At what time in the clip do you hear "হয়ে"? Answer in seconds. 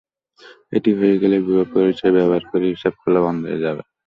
0.97-1.15, 3.45-3.63